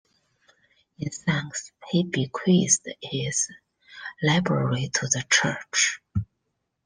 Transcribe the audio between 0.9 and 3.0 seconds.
In thanks, he bequeathed